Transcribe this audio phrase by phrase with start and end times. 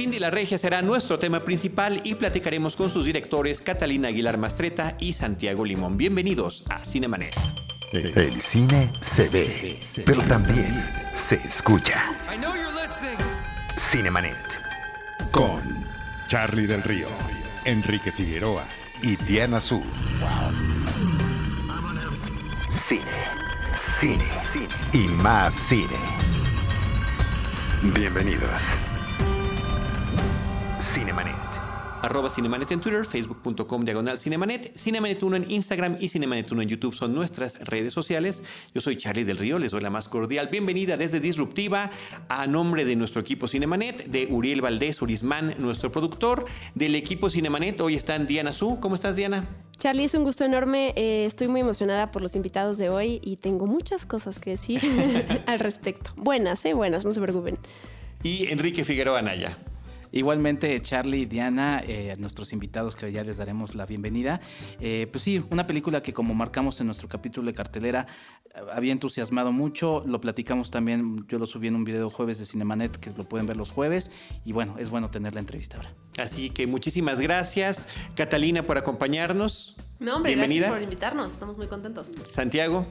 [0.00, 4.96] Cindy la Regia será nuestro tema principal y platicaremos con sus directores Catalina Aguilar Mastreta
[4.98, 5.98] y Santiago Limón.
[5.98, 7.36] Bienvenidos a Cinemanet.
[7.92, 10.72] El cine se ve, pero también
[11.12, 12.02] se escucha.
[13.76, 14.58] Cinemanet.
[15.30, 15.84] Con
[16.28, 17.08] Charlie del Río,
[17.66, 18.64] Enrique Figueroa
[19.02, 19.82] y Diana Su.
[22.88, 23.04] Cine,
[23.78, 24.24] cine,
[24.94, 25.98] y más cine.
[27.94, 28.89] Bienvenidos.
[30.92, 31.36] Cinemanet.
[32.02, 36.68] Arroba Cinemanet en Twitter, facebook.com diagonal Cinemanet, Cinemanet 1 en Instagram y Cinemanet 1 en
[36.68, 38.42] YouTube son nuestras redes sociales.
[38.74, 41.92] Yo soy Charlie del Río, les doy la más cordial bienvenida desde Disruptiva
[42.28, 47.80] a nombre de nuestro equipo Cinemanet, de Uriel Valdés Urismán, nuestro productor, del equipo Cinemanet.
[47.80, 48.80] Hoy están Diana Su.
[48.80, 49.48] ¿Cómo estás, Diana?
[49.78, 50.92] Charlie, es un gusto enorme.
[50.96, 54.80] Eh, estoy muy emocionada por los invitados de hoy y tengo muchas cosas que decir
[55.46, 56.10] al respecto.
[56.16, 56.74] Buenas, ¿eh?
[56.74, 57.58] Buenas, no se preocupen.
[58.24, 59.56] Y Enrique Figueroa Anaya.
[60.12, 64.40] Igualmente, Charlie y Diana, eh, nuestros invitados que ya les daremos la bienvenida.
[64.80, 68.06] Eh, pues sí, una película que como marcamos en nuestro capítulo de cartelera,
[68.54, 72.46] eh, había entusiasmado mucho, lo platicamos también, yo lo subí en un video jueves de
[72.46, 74.10] Cinemanet, que lo pueden ver los jueves,
[74.44, 75.94] y bueno, es bueno tener la entrevista ahora.
[76.18, 79.76] Así que muchísimas gracias, Catalina, por acompañarnos.
[80.00, 82.10] No, hombre, gracias por invitarnos, estamos muy contentos.
[82.26, 82.86] Santiago.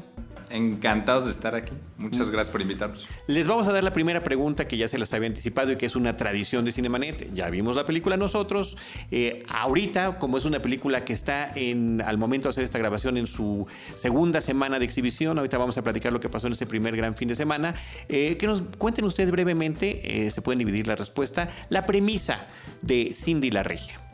[0.52, 1.74] Encantados de estar aquí.
[1.98, 2.32] Muchas mm.
[2.32, 3.08] gracias por invitarnos.
[3.26, 5.88] Les vamos a dar la primera pregunta que ya se las había anticipado y que
[5.88, 7.34] es una tradición de Cinemanet.
[7.34, 8.78] Ya vimos la película nosotros.
[9.10, 13.18] Eh, ahorita, como es una película que está en, al momento de hacer esta grabación
[13.18, 16.68] en su segunda semana de exhibición, ahorita vamos a platicar lo que pasó en ese
[16.68, 17.74] primer gran fin de semana.
[18.08, 22.46] Eh, que nos cuenten ustedes brevemente, eh, se pueden dividir la respuesta, la premisa
[22.84, 24.09] de Cindy la Regia.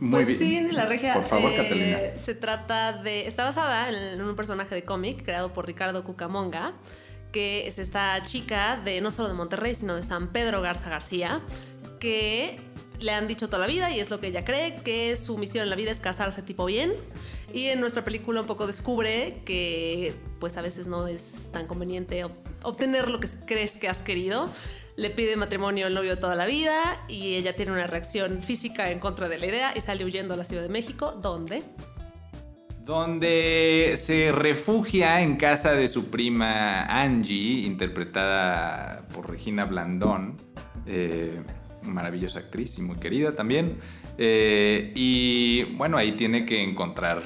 [0.00, 0.68] Muy pues bien.
[0.68, 1.14] sí, La Regia.
[1.14, 3.26] Por favor, eh, Se trata de.
[3.26, 6.74] Está basada en, un personaje de cómic creado por Ricardo Cucamonga,
[7.32, 11.40] que es esta chica de no solo de Monterrey, sino de San Pedro Garza García,
[11.98, 12.60] que
[13.00, 15.64] le han dicho toda la vida y es lo que ella cree, que su misión
[15.64, 16.92] en la vida es casarse tipo bien.
[17.52, 22.24] Y en nuestra película un poco descubre que pues a veces no es tan conveniente
[22.62, 24.50] obtener lo que crees que has querido
[24.98, 28.98] le pide matrimonio al novio toda la vida y ella tiene una reacción física en
[28.98, 31.62] contra de la idea y sale huyendo a la Ciudad de México, ¿dónde?
[32.84, 40.34] Donde se refugia en casa de su prima Angie, interpretada por Regina Blandón,
[40.84, 41.42] eh,
[41.84, 43.78] maravillosa actriz y muy querida también.
[44.18, 47.22] Eh, y bueno, ahí tiene que encontrar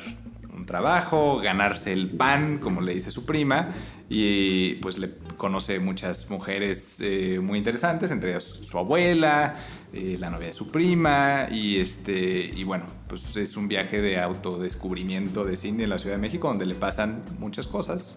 [0.72, 3.74] trabajo, ganarse el pan, como le dice su prima,
[4.08, 9.56] y pues le conoce muchas mujeres eh, muy interesantes, entre ellas su abuela,
[9.92, 14.18] eh, la novia de su prima, y este, y bueno, pues es un viaje de
[14.18, 18.16] autodescubrimiento de Cindy en la Ciudad de México, donde le pasan muchas cosas.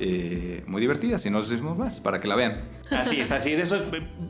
[0.00, 2.60] Eh, muy divertidas y no los decimos más para que la vean.
[2.88, 3.74] Así es, así es.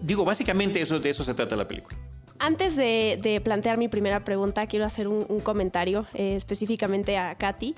[0.00, 1.98] digo, básicamente eso, de eso se trata la película.
[2.38, 7.74] Antes de, plantear mi primera pregunta, quiero hacer un, comentario específicamente a Katy.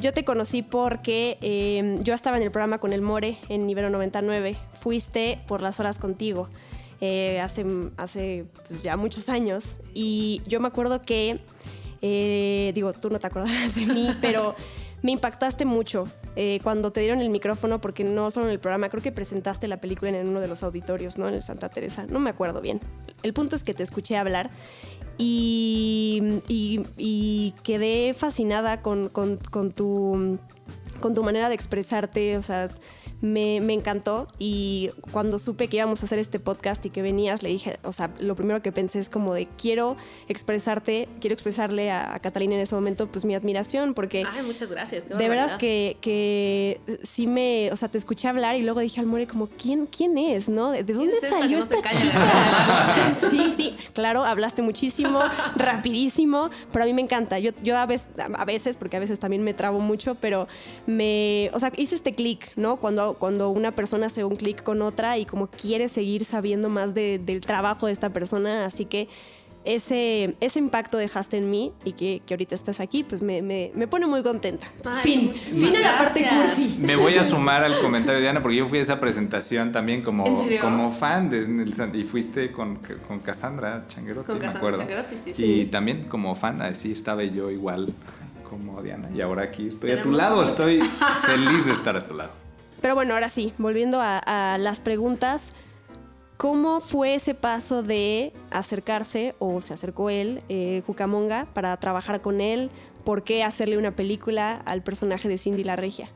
[0.00, 3.92] Yo te conocí porque em, yo estaba en el programa con el More en Nivel
[3.92, 4.56] 99.
[4.80, 6.48] Fuiste por las horas contigo
[7.04, 9.80] eh, hace, hace pues, ya muchos años.
[9.92, 11.40] Y yo me acuerdo que,
[12.00, 14.54] eh, digo, tú no te acordarás de mí, pero
[15.02, 16.04] me impactaste mucho
[16.36, 19.68] eh, cuando te dieron el micrófono, porque no solo en el programa, creo que presentaste
[19.68, 21.28] la película en uno de los auditorios, ¿no?
[21.28, 22.06] En el Santa Teresa.
[22.08, 22.80] No me acuerdo bien.
[23.22, 24.50] El punto es que te escuché hablar
[25.18, 26.22] y,
[27.62, 30.38] quedé fascinada con, tu,
[31.00, 32.68] con tu manera de expresarte, o sea,
[33.22, 37.48] me, encantó y cuando supe que íbamos a hacer este podcast y que venías, le
[37.48, 39.96] dije, o sea, lo primero que pensé es como de quiero
[40.28, 44.24] expresarte, quiero expresarle a, Catalina en ese momento pues mi admiración porque...
[44.28, 45.08] Ay, muchas gracias.
[45.08, 49.06] de veras que, que sí me, o sea, te escuché hablar y luego dije al
[49.06, 50.48] More como, ¿quién, quién es?
[50.48, 50.72] ¿No?
[50.72, 53.14] ¿De dónde salió esta chica?
[53.30, 55.20] sí, sí, claro, hablaste muchísimo,
[55.56, 57.38] rapidísimo, pero a mí me encanta.
[57.38, 60.48] Yo, yo a, veces, a veces, porque a veces también me trabo mucho, pero
[60.86, 62.76] me, o sea, hice este clic, ¿no?
[62.76, 66.94] Cuando cuando, una persona hace un clic con otra y como quiere seguir sabiendo más
[66.94, 68.64] del trabajo de esta persona.
[68.64, 69.08] Así que
[69.64, 73.40] ese, ese impacto dejaste en mí y que, ahorita estás aquí, pues me,
[73.88, 74.66] pone muy contenta.
[75.02, 75.32] fin.
[75.34, 76.76] Fin a la parte cursi.
[76.78, 80.02] Me voy a sumar al comentario de Diana porque yo fui a esa presentación también
[80.02, 80.24] como,
[80.60, 81.46] como fan de,
[81.94, 84.84] y fuiste con, con Cassandra Changuerotti, con me acuerdo.
[85.14, 87.92] sí, sí, y también como fan, así estaba yo igual
[88.48, 89.08] como Diana.
[89.14, 90.82] Y ahora aquí estoy a tu lado, estoy
[91.24, 92.41] feliz de estar a tu lado.
[92.82, 95.52] Pero bueno, ahora sí, volviendo a, las preguntas.
[96.36, 102.40] ¿Cómo fue ese paso de acercarse, o se acercó él, eh, Cucamonga, para trabajar con
[102.40, 102.70] él?
[103.04, 106.10] ¿Por qué hacerle una película al personaje de Cindy la Regia?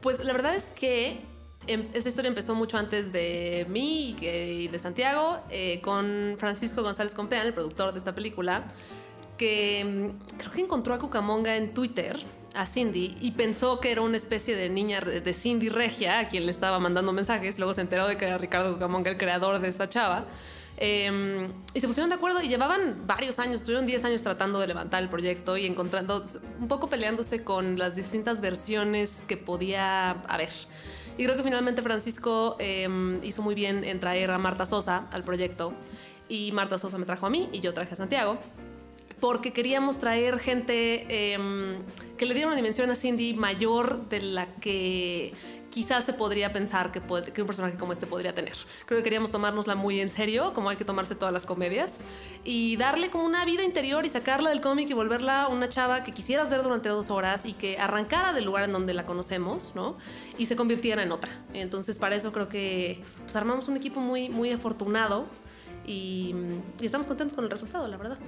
[0.00, 1.22] Pues la verdad es que
[1.66, 7.14] Em, esta historia empezó mucho antes de mí y de Santiago, eh, con Francisco González
[7.14, 8.64] Compeán, el productor de esta película,
[9.36, 12.18] que mm, creo que encontró a Cucamonga en Twitter,
[12.54, 16.46] a Cindy, y pensó que era una especie de niña de Cindy Regia, a quien
[16.46, 17.58] le estaba mandando mensajes.
[17.58, 20.26] Luego se enteró de que era Ricardo Cucamonga el creador de esta chava.
[20.82, 24.66] Em, y se pusieron de acuerdo y llevaban varios años, tuvieron 10 años tratando de
[24.66, 26.24] levantar el proyecto y encontrando,
[26.58, 30.48] un poco peleándose con las distintas versiones que podía haber.
[31.18, 35.22] Y creo que finalmente Francisco em, hizo muy bien en traer a Marta Sosa al
[35.22, 35.74] proyecto.
[36.30, 38.38] Y Marta Sosa me trajo a mí y yo traje a Santiago.
[39.20, 41.76] Porque queríamos traer gente em,
[42.16, 45.34] que le diera una dimensión a Cindy mayor de la que
[45.70, 47.00] quizás se podría pensar que,
[47.32, 48.54] que, un personaje como este podría tener.
[48.86, 52.00] Creo que queríamos tomárnosla muy en serio, como hay que tomarse todas las comedias,
[52.44, 56.12] y darle como una vida interior y sacarla del cómic y volverla una chava que
[56.12, 59.96] quisieras ver durante dos horas y que arrancara del lugar en donde la conocemos, ¿no?
[60.36, 61.30] Y se convirtiera en otra.
[61.54, 65.26] Entonces, para eso creo que pues, armamos un equipo muy, muy afortunado
[65.86, 66.34] y
[66.80, 68.18] estamos contentos con el resultado, la verdad.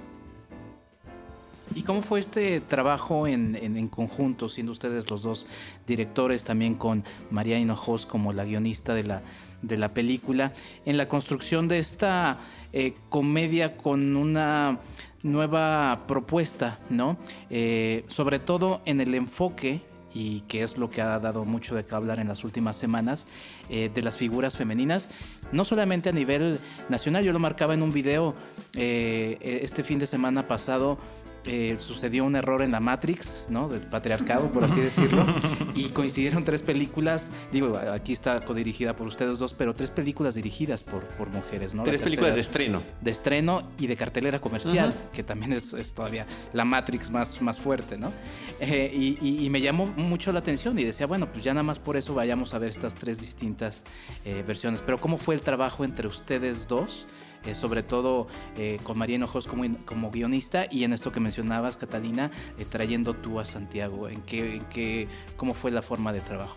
[1.75, 5.47] ¿Y cómo fue este trabajo en, conjunto, siendo ustedes los dos
[5.87, 9.21] directores, también con María Hinojos como la guionista de la,
[9.61, 10.53] de la película,
[10.85, 12.39] en la construcción de esta
[12.73, 14.79] eh, comedia con una
[15.23, 17.17] nueva propuesta, ¿no?
[17.49, 19.81] Eh, sobre todo en el enfoque
[20.13, 23.25] y que es lo que ha dado mucho de qué hablar en las últimas semanas,
[23.69, 25.09] eh, de las figuras femeninas,
[25.51, 28.35] no solamente a nivel nacional, yo lo marcaba en un video
[28.75, 30.97] este fin de semana pasado
[31.45, 33.67] eh, sucedió un error en la Matrix, ¿no?
[33.67, 35.25] Del patriarcado, por así decirlo.
[35.75, 40.83] y coincidieron tres películas, digo, aquí está codirigida por ustedes dos, pero tres películas dirigidas
[40.83, 41.83] por, por mujeres, ¿no?
[41.83, 42.81] Tres películas de estreno.
[43.01, 47.97] De estreno y de cartelera comercial, que también es, todavía la Matrix más, más fuerte,
[47.97, 48.11] ¿no?
[48.59, 51.95] Eh, y, me llamó mucho la atención y decía, bueno, pues ya nada más por
[51.95, 53.83] eso vayamos a ver estas tres distintas
[54.25, 54.81] eh, versiones.
[54.81, 57.05] Pero ¿cómo fue el trabajo entre ustedes dos?
[57.45, 61.75] Eh, sobre todo eh, con María Hinojos como, como guionista y en esto que mencionabas,
[61.75, 64.07] Catalina, eh, trayendo tú a Santiago.
[64.07, 66.55] ¿En qué, en qué, ¿Cómo fue la forma de trabajo?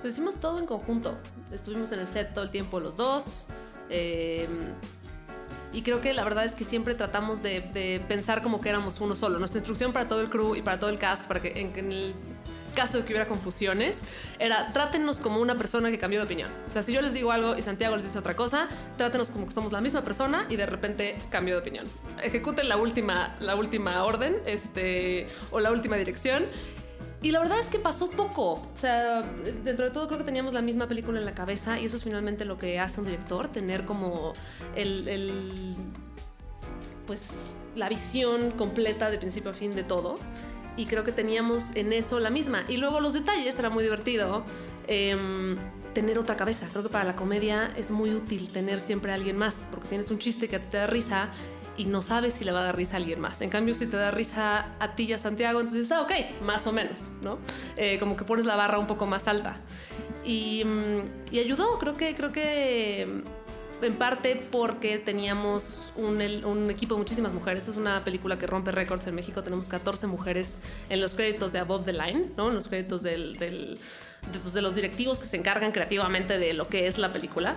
[0.00, 1.18] Pues hicimos todo en conjunto.
[1.50, 3.48] Estuvimos en el set todo el tiempo los dos.
[5.72, 9.16] y creo que la verdad es que siempre tratamos de, pensar como que éramos uno
[9.16, 9.38] solo.
[9.38, 12.14] Nuestra instrucción para todo el crew y para todo el cast, para que en el
[12.72, 14.02] caso de que hubiera confusiones,
[14.38, 16.50] era trátenos como una persona que cambió de opinión.
[16.66, 19.46] O sea, si yo les digo algo y Santiago les dice otra cosa, trátenos como
[19.46, 21.86] que somos la misma persona y de repente cambió de opinión.
[22.22, 26.44] Ejecuten la última, la última orden este, o la última dirección.
[27.22, 28.52] Y la verdad es que pasó poco.
[28.52, 31.84] O sea, dentro de todo creo que teníamos la misma película en la cabeza y
[31.86, 34.32] eso es finalmente lo que hace un director, tener como
[34.74, 35.76] el, el
[37.06, 37.30] pues
[37.74, 40.18] la visión completa de principio a fin de todo
[40.76, 42.64] y creo que teníamos en eso la misma.
[42.68, 44.44] Y luego los detalles, era muy divertido.
[44.86, 45.56] Em,
[45.92, 46.68] tener otra cabeza.
[46.70, 50.10] Creo que para la comedia es muy útil tener siempre a alguien más, porque tienes
[50.10, 51.28] un chiste que a ti te da risa
[51.76, 53.40] y no sabes si le va a dar risa a alguien más.
[53.40, 56.66] En cambio, si te da risa a ti y a Santiago, entonces está ok, más
[56.66, 57.38] o menos, ¿no?
[57.76, 59.56] Eh, como que pones la barra un poco más alta.
[60.24, 63.22] Y, mm, y ayudó, creo que, creo que
[63.86, 66.20] en parte porque teníamos un,
[66.70, 67.68] equipo de muchísimas mujeres.
[67.68, 69.42] Es una película que rompe récords en México.
[69.42, 72.48] Tenemos 14 mujeres en los créditos de Above the Line, ¿no?
[72.48, 73.78] En los créditos del, de,
[74.40, 77.56] pues, de los directivos que se encargan creativamente de lo que es la película.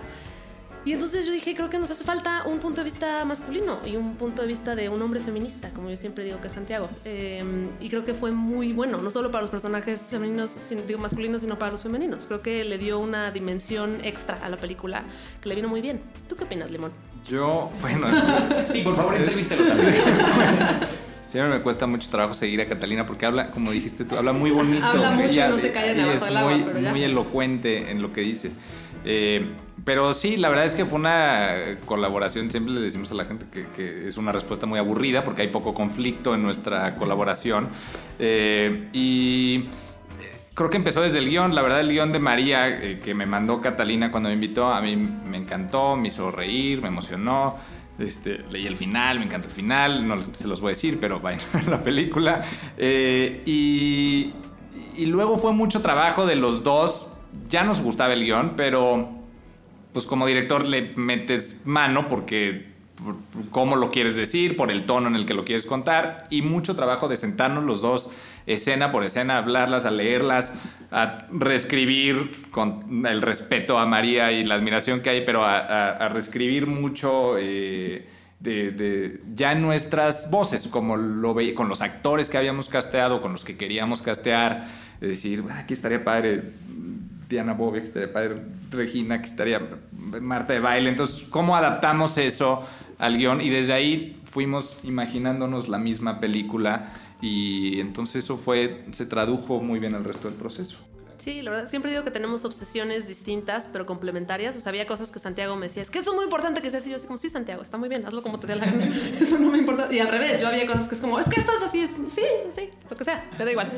[0.86, 3.96] Y entonces yo dije, creo que nos hace falta un punto de vista masculino y
[3.96, 6.88] un punto de vista de un hombre feminista, como yo siempre digo que es Santiago.
[7.04, 11.40] Em, y creo que fue muy bueno, no solo para los personajes femeninos, digo masculinos,
[11.40, 12.24] sino para los femeninos.
[12.24, 15.02] Creo que le dio una dimensión extra a la película
[15.40, 16.00] que le vino muy bien.
[16.28, 16.92] ¿Tú qué opinas, Limón?
[17.28, 18.06] Yo, bueno.
[18.68, 19.92] sí, por favor, entrevístelo también.
[21.24, 24.52] Siempre me cuesta mucho trabajo seguir a Catalina porque habla, como dijiste tú, habla muy
[24.52, 24.86] bonito.
[24.86, 26.90] habla mucho, no se calla en es muy, pero ya.
[26.92, 28.52] muy elocuente en lo que dice.
[29.04, 29.50] Eh,
[29.84, 33.46] pero sí, la verdad es que fue una colaboración, siempre le decimos a la gente
[33.52, 37.68] que, es una respuesta muy aburrida porque hay poco conflicto en nuestra colaboración.
[38.18, 39.66] Eh, y
[40.54, 43.26] creo que empezó desde el guion, la verdad el guion de María eh, que me
[43.26, 47.56] mandó Catalina cuando me invitó, a mí me encantó, me hizo reír, me emocionó.
[47.98, 51.20] Este, leí el final, me encanta el final, no se los voy a decir, pero
[51.20, 52.42] vayan a la película.
[52.78, 54.32] y,
[54.96, 57.06] y luego fue mucho trabajo de los dos
[57.48, 59.25] ya nos gustaba el guion, pero
[59.96, 62.66] pues como director le metes mano porque
[63.50, 66.76] cómo lo quieres decir, por el tono en el que lo quieres contar y mucho
[66.76, 68.10] trabajo de sentarnos los dos
[68.44, 70.52] escena por escena, hablarlas, a leerlas,
[70.90, 76.66] a reescribir con el respeto a María y la admiración que hay, pero a, reescribir
[76.66, 78.06] mucho eh,
[78.38, 83.56] de, ya nuestras voces, como lo con los actores que habíamos casteado, con los que
[83.56, 84.66] queríamos castear,
[85.00, 86.52] decir, aquí estaría padre
[87.28, 88.36] Diana Bobia, que estaría padre
[88.70, 89.60] Regina, que estaría
[89.92, 90.90] Marta de baile.
[90.90, 92.62] Entonces, ¿cómo adaptamos eso
[92.98, 93.40] al guion?
[93.40, 99.78] Y desde ahí fuimos imaginándonos la misma película y entonces eso fue, se tradujo muy
[99.78, 100.78] bien al resto del proceso.
[101.26, 104.56] Sí, la verdad, siempre digo que tenemos obsesiones distintas, pero complementarias.
[104.56, 106.70] O sea, había cosas que Santiago me decía, es que eso es muy importante que
[106.70, 106.88] sea así.
[106.88, 108.88] Yo así como, sí, Santiago, está muy bien, hazlo como te dé la gana.
[109.20, 109.92] Eso no me importa.
[109.92, 111.80] Y al revés, yo había cosas que es como, es que esto es así.
[111.80, 113.72] Es, sí, sí, lo que sea, me da igual.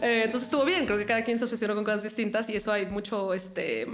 [0.00, 2.70] Eh, entonces estuvo bien, creo que cada quien se obsesionó con cosas distintas y eso
[2.70, 3.88] hay mucho, este,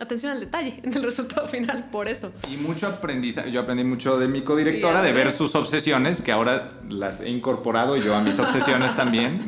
[0.00, 2.32] atención al detalle en el resultado final, por eso.
[2.50, 3.50] Y mucho aprendizaje.
[3.50, 7.98] Yo aprendí mucho de mi codirectora, de ver sus obsesiones, que ahora las he incorporado
[7.98, 9.44] yo a mis obsesiones también.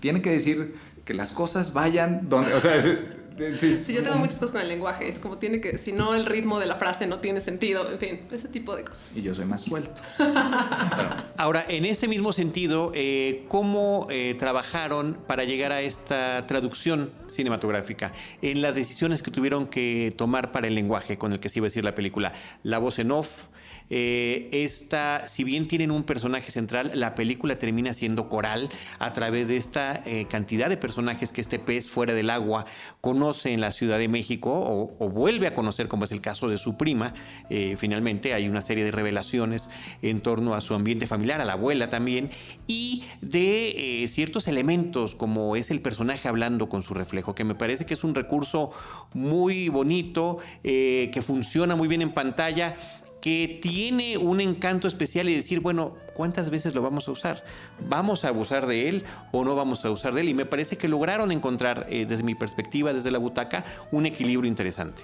[0.00, 4.52] tiene que decir que las cosas vayan donde, o sea, sí, yo tengo muchas cosas
[4.52, 7.20] con el lenguaje, es como tiene que, si no el ritmo de la frase no
[7.20, 9.16] tiene sentido, en fin, ese tipo de cosas.
[9.16, 10.02] Y yo soy más suelto.
[11.36, 18.12] Ahora, en ese mismo sentido, eh, ¿cómo eh, trabajaron para llegar a esta traducción cinematográfica?
[18.42, 21.66] En las decisiones que tuvieron que tomar para el lenguaje con el que se iba
[21.66, 23.46] a decir la película, la voz en off,
[23.90, 28.68] eh, esta, si bien tienen un personaje central, la película termina siendo coral
[29.00, 32.66] a través de esta eh, cantidad de personajes que este pez fuera del agua
[33.00, 34.52] conoce en la Ciudad de México
[34.98, 37.14] o, vuelve a conocer, como es el caso de su prima.
[37.50, 39.68] Eh, finalmente hay una serie de revelaciones
[40.02, 42.30] en torno a su ambiente familiar, a la abuela también,
[42.68, 47.86] y de ciertos elementos como es el personaje hablando con su reflejo, que me parece
[47.86, 48.70] que es un recurso
[49.14, 52.76] muy bonito, que funciona muy bien en pantalla
[53.20, 57.44] que tiene un encanto especial y decir, bueno, ¿cuántas veces lo vamos a usar?
[57.88, 60.30] ¿Vamos a abusar de él o no vamos a usar de él?
[60.30, 64.48] Y me parece que lograron encontrar, eh, desde mi perspectiva, desde la butaca, un equilibrio
[64.48, 65.02] interesante.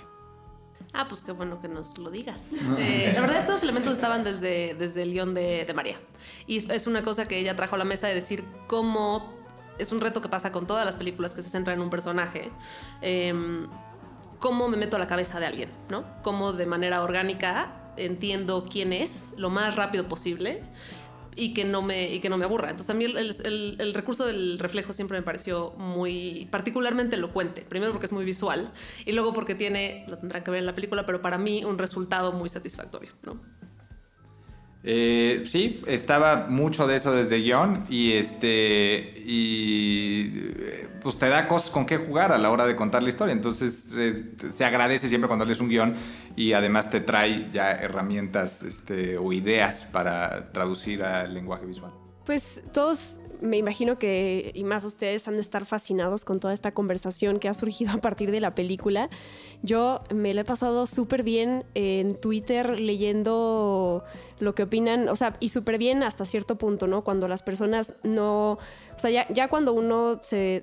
[0.93, 2.53] Ah, pues qué bueno que nos lo digas.
[2.79, 5.97] Eh, la verdad es que los elementos estaban desde, desde el guion de, María.
[6.47, 9.33] Y es una cosa que ella trajo a la mesa de decir cómo
[9.79, 12.51] es un reto que pasa con todas las películas que se centran en un personaje.
[13.03, 13.67] Em,
[14.39, 16.05] cómo me meto a la cabeza de alguien, ¿no?
[16.23, 20.63] Cómo de manera orgánica entiendo quién es lo más rápido posible
[21.37, 22.71] y que no me, y que no me aburra.
[22.71, 27.63] Entonces a mí el, el, recurso del reflejo siempre me pareció muy particularmente elocuente.
[27.63, 28.73] Primero porque es muy visual
[29.05, 31.79] y luego porque tiene, lo tendrán que ver en la película, pero para mí un
[31.79, 33.13] resultado muy satisfactorio.
[34.89, 40.29] Eh, sí, estaba mucho de eso desde guion y este y
[41.03, 43.33] pues te da cosas con qué jugar a la hora de contar la historia.
[43.33, 43.93] Entonces
[44.49, 45.97] se agradece siempre cuando lees un guion
[46.37, 51.93] y además te trae ya herramientas este, o ideas para traducir al lenguaje visual.
[52.25, 56.73] Pues todos me imagino que, y más ustedes, han de estar fascinados con toda esta
[56.73, 59.11] conversación que ha surgido a partir de la película.
[59.63, 64.05] Yo me lo he pasado súper bien en Twitter leyendo
[64.39, 67.05] lo que opinan, o sea, y súper bien hasta cierto punto, ¿no?
[67.05, 68.59] Cuando las personas no
[68.97, 70.63] o sea, ya, cuando uno se,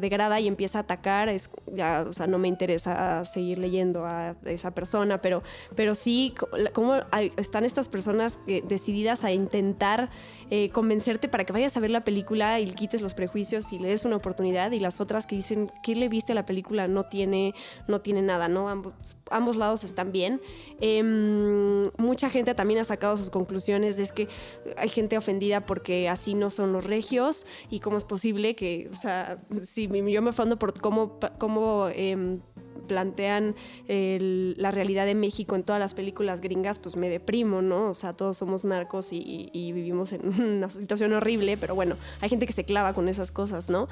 [0.00, 4.34] degrada y empieza a atacar, es, ya, o sea, no me interesa seguir leyendo a
[4.46, 5.42] esa persona, pero,
[5.74, 6.34] pero sí,
[6.72, 6.94] cómo
[7.36, 10.08] están estas personas decididas a intentar
[10.48, 13.88] eh, convencerte para que vayas a ver la película y quites los prejuicios y le
[13.88, 16.88] des una oportunidad, y las otras que dicen, ¿qué le viste a la película?
[16.88, 17.54] No tiene,
[17.88, 18.70] no tiene nada, ¿no?
[18.70, 18.94] Ambos,
[19.30, 20.40] ambos lados están bien.
[20.80, 24.28] Em, mucha gente también ha sacado sus conclusiones, es que
[24.76, 28.94] hay gente ofendida porque así no son los regios y cómo es posible que, o
[28.94, 32.40] sea, si yo me fondo por cómo, cómo em,
[32.86, 33.54] plantean
[33.88, 37.90] la realidad de México en todas las películas gringas, pues me deprimo, ¿no?
[37.90, 42.46] O sea, todos somos narcos y, vivimos en una situación horrible, pero bueno, hay gente
[42.46, 43.88] que se clava con esas cosas, ¿no?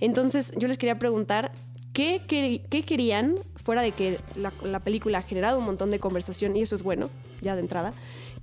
[0.00, 1.52] Entonces, yo les quería preguntar,
[1.92, 6.62] ¿qué, qué, querían, fuera de que la, película ha generado un montón de conversación, y
[6.62, 7.10] eso es bueno,
[7.40, 7.92] ya de entrada,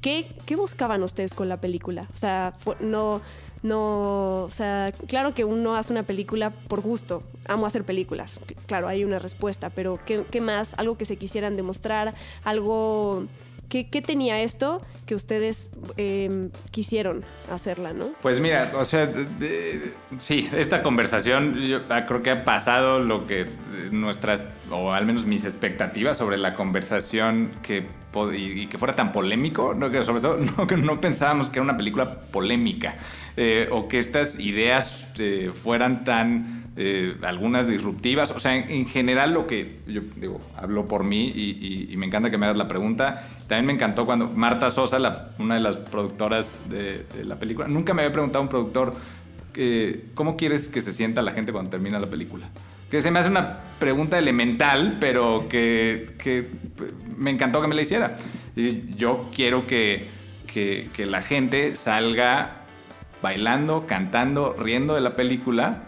[0.02, 2.08] ¿qué, buscaban ustedes con la película?
[2.14, 3.22] O sea, no
[3.66, 8.88] no, o sea, claro que uno hace una película por gusto, amo hacer películas, claro,
[8.88, 10.76] hay una respuesta, pero ¿qué, más?
[10.78, 13.26] Algo que se quisieran demostrar, algo...
[13.70, 18.12] ¿Qué, tenía esto que ustedes em, quisieron hacerla, no?
[18.22, 19.10] Pues mira, o sea,
[20.22, 23.46] sí, esta conversación yo creo que ha pasado lo que
[23.92, 27.86] nuestras, o al menos mis expectativas sobre la conversación que
[28.34, 29.92] y, que fuera tan polémico, ¿no?
[29.92, 32.96] que sobre todo no, que no pensábamos que era una película polémica
[33.36, 39.34] eh, o que estas ideas eh, fueran tan, eh, algunas disruptivas, o sea, en, general
[39.34, 43.28] lo que yo digo, hablo por mí y, me encanta que me hagas la pregunta,
[43.48, 48.02] también me encantó cuando Marta Sosa, una de las productoras de, la película, nunca me
[48.02, 48.94] había preguntado un productor,
[50.16, 52.50] ¿cómo quieres que se sienta la gente cuando termina la película?
[52.90, 56.16] que se me hace una pregunta elemental, pero que,
[57.18, 58.18] me encantó que me la hiciera.
[58.56, 60.08] Y yo quiero que,
[60.98, 62.62] la gente salga
[63.22, 65.84] bailando, cantando, riendo de la película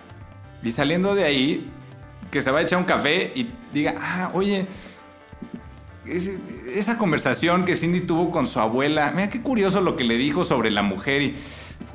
[0.64, 1.70] y saliendo de ahí
[2.32, 4.66] que se va a echar un café y diga, ah, oye,
[6.74, 10.44] esa conversación que Cindy tuvo con su abuela, mira qué curioso lo que le dijo
[10.44, 11.36] sobre la mujer y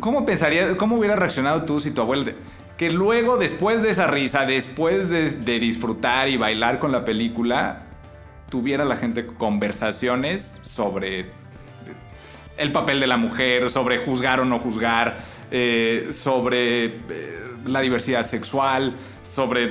[0.01, 2.33] cómo pensaría, cómo hubiera reaccionado tú si tu abuela...
[2.77, 7.83] Que luego, después de esa risa, después de, disfrutar y bailar con la película,
[8.51, 11.27] tuviera la gente conversaciones sobre
[12.57, 15.19] el papel de la mujer, sobre juzgar o no juzgar,
[15.53, 19.65] eh, sobre eh, la diversidad sexual, sobre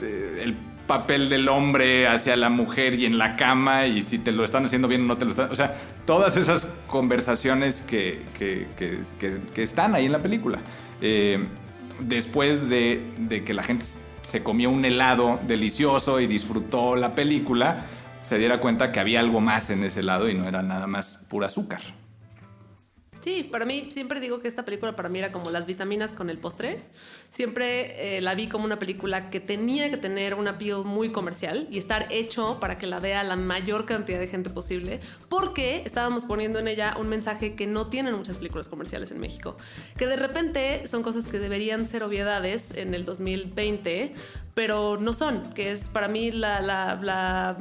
[0.00, 0.56] eh, el
[0.86, 4.64] papel del hombre hacia la mujer y en la cama y si te lo están
[4.64, 5.50] haciendo bien o no te lo están...
[5.50, 5.74] O sea,
[6.06, 10.60] todas esas conversaciones que, que, están ahí en la película.
[12.00, 13.84] después de, de que la gente
[14.22, 17.86] se comió un helado delicioso y disfrutó la película,
[18.20, 21.24] se diera cuenta que había algo más en ese helado y no era nada más
[21.28, 21.80] pura azúcar.
[23.20, 26.30] Sí, para mí siempre digo que esta película para mí era como las vitaminas con
[26.30, 26.84] el postre.
[27.30, 31.66] Siempre eh, la vi como una película que tenía que tener una appeal muy comercial
[31.70, 36.24] y estar hecho para que la vea la mayor cantidad de gente posible, porque estábamos
[36.24, 39.56] poniendo en ella un mensaje que no tienen muchas películas comerciales en México,
[39.96, 44.14] que de repente son cosas que deberían ser obviedades en el 2020,
[44.54, 47.58] pero no son, que es para mí la, la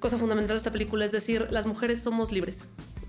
[0.00, 2.68] cosa fundamental de esta película, es decir, las mujeres somos libres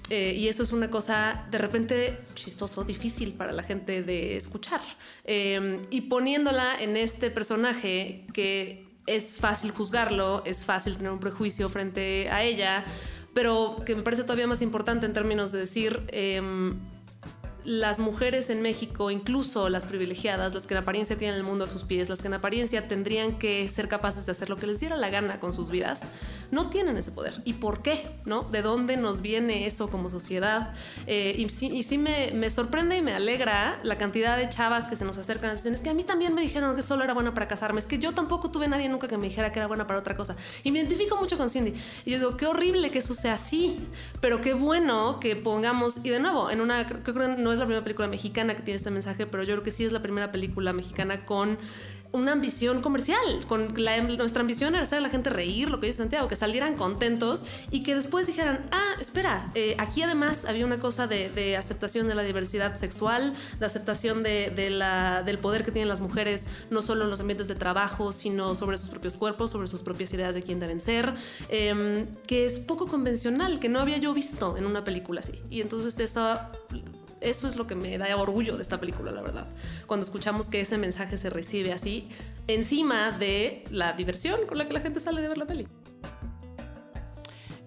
[0.09, 4.81] eh, y eso es una cosa de repente chistoso, difícil para la gente de escuchar.
[5.23, 11.69] Em, y poniéndola en este personaje que es fácil juzgarlo, es fácil tener un prejuicio
[11.69, 12.83] frente a ella,
[13.33, 16.03] pero que me parece todavía más importante en términos de decir...
[16.09, 16.79] Em,
[17.69, 21.67] las mujeres en México, incluso las privilegiadas, las que en apariencia tienen el mundo a
[21.67, 24.79] sus pies, las que en apariencia tendrían que ser capaces de hacer lo que les
[24.79, 26.01] diera la gana con sus vidas,
[26.49, 27.43] no tienen ese poder.
[27.45, 28.09] ¿Y por qué?
[28.25, 28.41] ¿No?
[28.41, 30.73] ¿De dónde nos viene eso como sociedad?
[31.05, 31.47] Eh, y
[31.83, 35.53] sí, me, sorprende y me alegra la cantidad de chavas que se nos acercan a
[35.53, 37.85] dicen, es que a mí también me dijeron que solo era buena para casarme, es
[37.85, 40.35] que yo tampoco tuve nadie nunca que me dijera que era buena para otra cosa.
[40.63, 41.75] Y me identifico mucho con Cindy.
[42.03, 43.77] Y yo digo, qué horrible que eso sea así,
[44.21, 47.65] pero qué bueno que pongamos, y de nuevo, en una, creo que no es la
[47.65, 50.31] primera película mexicana que tiene este mensaje, pero yo creo que sí es la primera
[50.31, 51.57] película mexicana con
[52.11, 53.45] una ambición comercial.
[53.47, 56.75] Con nuestra ambición era hacer a la gente reír, lo que dice Santiago, que salieran
[56.75, 62.07] contentos y que después dijeran, ah, espera, eh, aquí además había una cosa de, aceptación
[62.07, 64.51] de la diversidad sexual, de aceptación de,
[65.25, 68.77] del poder que tienen las mujeres, no solo en los ambientes de trabajo, sino sobre
[68.77, 71.13] sus propios cuerpos, sobre sus propias ideas de quién deben ser,
[71.49, 75.41] em, que es poco convencional, que no había yo visto en una película así.
[75.49, 76.39] Y entonces eso
[77.21, 79.47] eso es lo que me da orgullo de esta película, la verdad.
[79.87, 82.09] Cuando escuchamos que ese mensaje se recibe así,
[82.47, 85.67] encima de la diversión con la que la gente sale de ver la peli.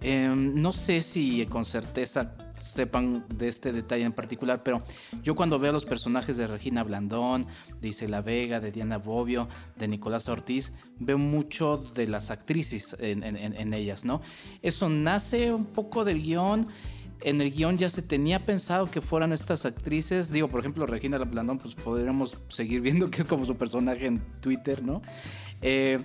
[0.01, 4.83] Em, no sé si con certeza sepan de este detalle en particular, pero
[5.23, 7.47] yo cuando veo los personajes de Regina Blandón,
[7.81, 13.23] de Isela Vega, de Diana Bobbio, de Nicolás Ortiz, veo mucho de las actrices en,
[13.25, 14.23] en ellas, ¿no?
[14.63, 16.67] Eso nace un poco del guion
[17.25, 20.31] en el guion ya se tenía pensado que fueran estas actrices.
[20.31, 24.21] Digo, por ejemplo, Regina Blandón, pues podríamos seguir viendo que es como su personaje en
[24.41, 25.03] Twitter, ¿no?
[25.61, 25.99] Eh,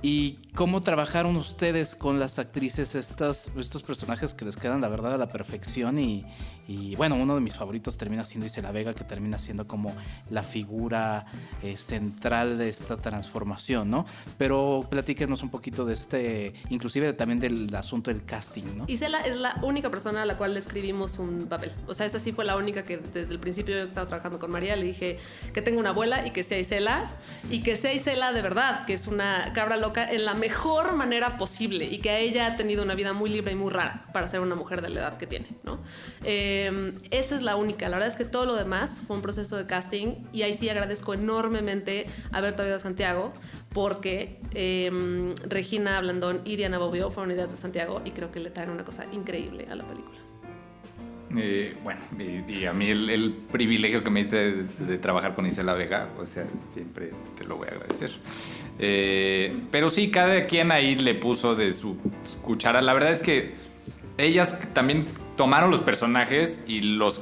[0.00, 3.50] ¿Y cómo trabajaron ustedes con las actrices estos,
[3.84, 5.98] personajes que les quedan, la verdad, a la perfección?
[5.98, 6.24] Y,
[6.68, 9.96] y bueno, uno de mis favoritos termina siendo Isela Vega, que termina siendo como
[10.28, 11.24] la figura
[11.62, 14.04] eh, central de esta transformación, ¿no?
[14.36, 18.84] Pero platíquenos un poquito de este, inclusive también del asunto del casting, ¿no?
[18.86, 21.72] Isela es la única persona a la cual le escribimos un papel.
[21.86, 24.50] O sea, esa sí fue la única que desde el principio yo estaba trabajando con
[24.50, 25.18] María, le dije
[25.54, 27.12] que tengo una abuela y que sea Isela,
[27.48, 31.38] y que sea Isela de verdad, que es una cabra loca en la mejor manera
[31.38, 34.40] posible y que ella ha tenido una vida muy libre y muy rara para ser
[34.40, 35.78] una mujer de la edad que tiene, ¿no?
[36.24, 37.88] Eh, Em, esa es la única.
[37.88, 40.68] La verdad es que todo lo demás fue un proceso de casting y ahí sí
[40.68, 43.32] agradezco enormemente haber traído a Santiago
[43.72, 48.50] porque em, Regina Blandón y Diana Bobbio fueron ideas de Santiago y creo que le
[48.50, 50.18] traen una cosa increíble a la película.
[51.36, 56.08] Eh, bueno, y, a mí el, privilegio que me diste de, trabajar con Isela Vega,
[56.18, 58.12] o sea, siempre te lo voy a agradecer.
[58.78, 61.98] Eh, pero sí, cada quien ahí le puso de su
[62.42, 62.80] cuchara.
[62.80, 63.52] La verdad es que
[64.16, 65.04] ellas también
[65.38, 67.18] tomaron los personajes y los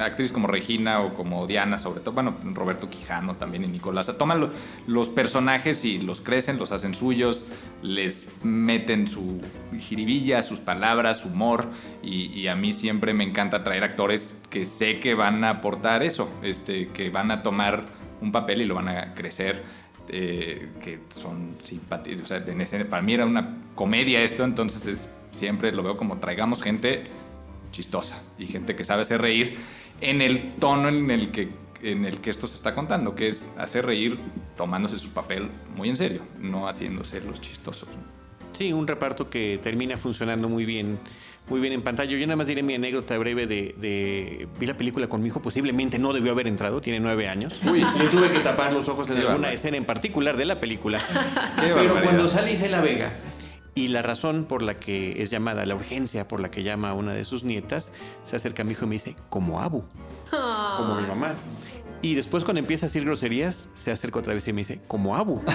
[0.00, 4.48] actrices como Regina o como Diana, sobre todo, bueno, Roberto Quijano también y Nicolás, toman
[4.86, 7.44] los personajes y los crecen, los hacen suyos,
[7.82, 9.42] les meten su
[9.78, 11.66] jiribilla, sus palabras, su humor,
[12.02, 16.30] y, a mí siempre me encanta traer actores que sé que van a aportar eso,
[16.42, 17.84] este, que van a tomar
[18.22, 19.84] un papel y lo van a crecer.
[20.08, 22.24] Eh, que son simpáticos.
[22.24, 22.44] O sea,
[22.90, 27.04] para mí era una comedia esto, entonces siempre lo veo como traigamos gente
[27.74, 29.56] chistosa y gente que sabe hacer reír
[30.00, 31.48] en el tono en el que
[31.82, 34.18] en el que esto se está contando, que es hacer reír
[34.56, 37.90] tomándose su papel muy en serio, no haciéndose los chistosos.
[38.52, 40.98] Sí, un reparto que termina funcionando muy bien
[41.48, 42.10] muy bien en pantalla.
[42.10, 45.98] Yo nada más diré mi anécdota breve de, vi la película con mi hijo, posiblemente
[45.98, 47.60] no debió haber entrado, tiene nueve años.
[47.64, 50.98] Le tuve que tapar los ojos en alguna escena en particular de la película.
[51.60, 53.12] Pero cuando sale Isela Vega
[53.74, 56.94] y la razón por la que es llamada, la urgencia por la que llama a
[56.94, 57.90] una de sus nietas,
[58.24, 59.84] se acerca a mi hijo y me dice, como Abu,
[60.32, 60.74] ah.
[60.76, 61.34] como mi mamá.
[62.02, 65.16] Y después cuando empieza a decir groserías, se acerca otra vez y me dice, como
[65.16, 65.42] Abu.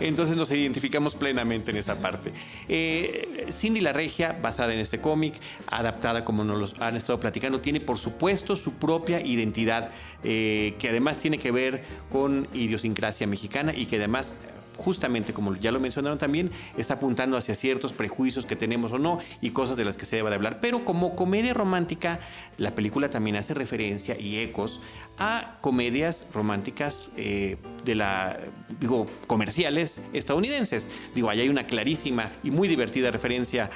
[0.00, 2.32] Entonces nos identificamos plenamente en esa parte.
[2.68, 5.34] Eh, Cindy la Regia, basada en este cómic,
[5.66, 9.90] adaptada como nos lo han estado platicando, tiene por supuesto su propia identidad,
[10.22, 14.34] eh, que además tiene que ver con idiosincrasia mexicana y que además
[14.78, 19.18] justamente como ya lo mencionaron también, está apuntando hacia ciertos prejuicios que tenemos o no
[19.42, 20.60] y cosas de las que se debe de hablar.
[20.60, 22.20] Pero como comedia romántica,
[22.56, 24.80] la película también hace referencia y ecos
[25.18, 28.38] a comedias románticas eh, de la,
[28.80, 30.88] digo, comerciales estadounidenses.
[31.14, 33.70] Digo, ahí hay una clarísima y muy divertida referencia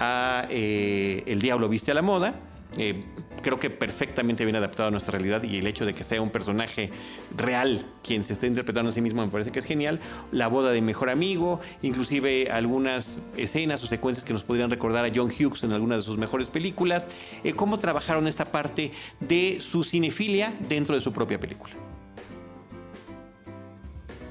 [0.00, 2.34] a eh, El Diablo Viste a la Moda,
[2.78, 3.00] eh,
[3.42, 6.30] creo que perfectamente bien adaptado a nuestra realidad y el hecho de que sea un
[6.30, 6.90] personaje
[7.36, 10.00] real quien se esté interpretando a sí mismo me parece que es genial.
[10.32, 15.10] La boda de mejor amigo, inclusive algunas escenas o secuencias que nos podrían recordar a
[15.14, 17.10] John Hughes en algunas de sus mejores películas.
[17.44, 21.74] Eh, cómo trabajaron esta parte de su cinefilia dentro de su propia película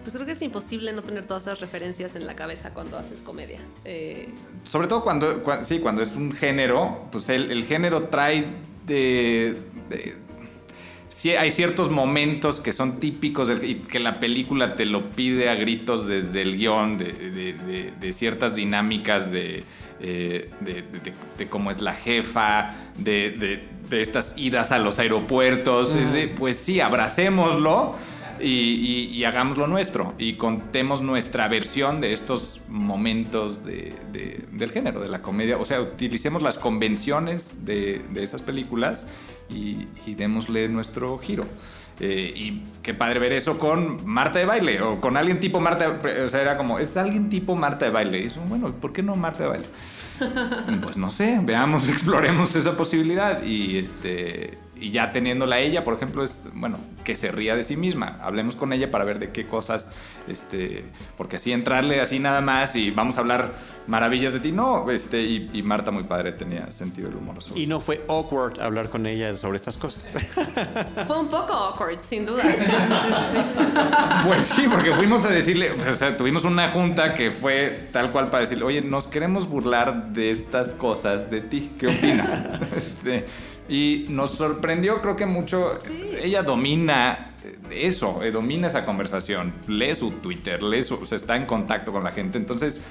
[0.08, 3.22] pues creo que es imposible no tener todas esas referencias en la cabeza cuando haces
[3.22, 3.60] comedia.
[3.84, 4.30] Eh,
[4.64, 8.46] Sobre todo cuando, sí, cuando es un género, pues el, género trae
[8.86, 9.58] de,
[11.10, 15.56] sí, hay ciertos momentos que son típicos y que la película te lo pide a
[15.56, 19.66] gritos desde el guion, de, ciertas dinámicas eh,
[20.00, 25.96] de, cómo es la jefa, de, estas idas a los aeropuertos.
[25.96, 27.98] Es de, pues sí, abracémoslo
[28.42, 35.22] y, hagamos lo nuestro y contemos nuestra versión de estos momentos del género, de la
[35.22, 35.58] comedia.
[35.58, 39.08] O sea, utilicemos las convenciones de, esas películas
[39.50, 41.46] y, démosle nuestro giro.
[42.00, 46.00] Eh, y qué padre ver eso con Marta de baile o con alguien tipo Marta.
[46.26, 48.22] O sea, era como, es alguien tipo Marta de baile.
[48.22, 49.66] Y eso, bueno, ¿por qué no Marta de baile?
[50.82, 56.24] Pues no sé, veamos, exploremos esa posibilidad y este y ya teniéndola ella, por ejemplo,
[56.24, 58.20] es, bueno, que se ría de sí misma.
[58.22, 59.92] Hablemos con ella para ver de qué cosas,
[60.28, 60.86] este,
[61.18, 63.54] porque así entrarle así nada más y vamos a hablar
[63.88, 67.38] maravillas de ti, no, este, y, Marta muy padre tenía sentido del humor.
[67.56, 70.12] Y no fue awkward hablar con ella sobre estas cosas.
[71.08, 72.44] Fue un poco awkward, sin duda.
[74.26, 78.28] Pues sí, porque fuimos a decirle, o sea, tuvimos una junta que fue tal cual
[78.28, 82.46] para decirle, oye, nos queremos burlar de estas cosas de ti, ¿qué opinas?
[82.78, 83.26] este,
[83.70, 85.78] y nos sorprendió, creo que mucho.
[86.22, 87.34] Ella domina
[87.72, 89.54] eso, eh, domina esa conversación.
[89.68, 92.38] Lee su Twitter, lee su, o sea, está en contacto con la gente.
[92.38, 92.82] Entonces,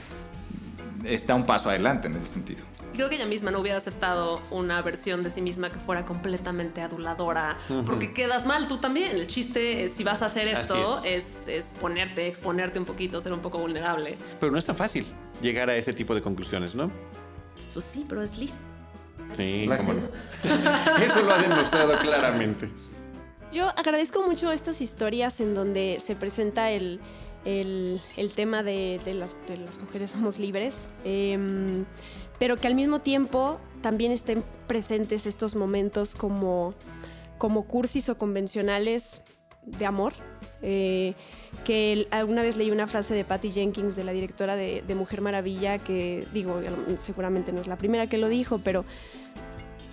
[1.04, 2.64] está un paso adelante en ese sentido.
[2.94, 6.80] Creo que ella misma no hubiera aceptado una versión de sí misma que fuera completamente
[6.80, 9.16] aduladora, porque quedas mal tú también.
[9.16, 11.46] El chiste, si vas a hacer esto, es.
[11.46, 14.16] Es, ponerte, exponerte un poquito, ser un poco vulnerable.
[14.40, 15.06] Pero no es tan fácil
[15.42, 16.90] llegar a ese tipo de conclusiones, ¿no?
[17.74, 18.75] Pues sí, pero es listo.
[19.32, 20.08] Sí, cómo no.
[21.02, 22.70] Eso lo ha demostrado claramente.
[23.52, 27.00] Yo agradezco mucho estas historias en donde se presenta el,
[28.34, 29.36] tema de, las,
[29.80, 31.84] mujeres somos libres, em,
[32.38, 36.74] pero que al mismo tiempo también estén presentes estos momentos como,
[37.38, 39.22] como cursis o convencionales
[39.66, 40.14] de amor.
[40.62, 41.14] Eh,
[41.64, 45.78] que alguna vez leí una frase de Patty Jenkins, de la directora de, Mujer Maravilla,
[45.78, 46.60] que digo,
[46.98, 48.84] seguramente no es la primera que lo dijo, pero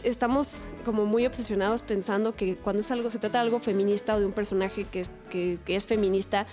[0.04, 4.20] estamos como muy obsesionados pensando que cuando es algo, se trata de algo feminista o
[4.20, 6.46] de un personaje que que, que es feminista,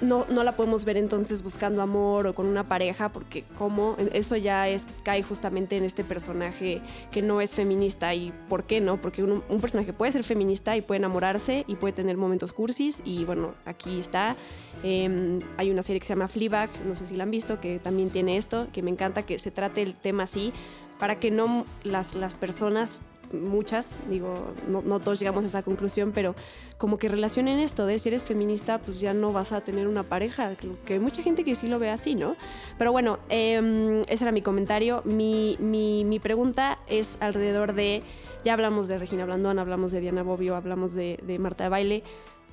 [0.00, 4.36] no, no la podemos ver entonces buscando amor o con una pareja, porque como eso
[4.36, 4.66] ya
[5.02, 6.80] cae justamente en este personaje
[7.10, 8.14] que no es feminista.
[8.14, 9.00] ¿Y por qué no?
[9.00, 13.02] Porque un, personaje puede ser feminista y puede enamorarse y puede tener momentos cursis.
[13.04, 14.36] Y bueno, aquí está.
[14.82, 17.78] Em, hay una serie que se llama Fleabag, no sé si la han visto, que
[17.78, 20.52] también tiene esto, que me encanta que se trate el tema así,
[20.98, 23.00] para que no las, las personas
[23.32, 26.34] muchas, digo, no, no, todos llegamos a esa conclusión, pero
[26.78, 30.02] como que relacionen esto de si eres feminista, pues ya no vas a tener una
[30.02, 32.36] pareja, que hay mucha gente que sí lo ve así, ¿no?
[32.78, 35.02] Pero bueno, eh, ese era mi comentario.
[35.04, 38.02] Mi, mi, mi, pregunta es alrededor de,
[38.44, 42.02] ya hablamos de Regina Blandón, hablamos de Diana Bobbio, hablamos de, de Marta de Baile,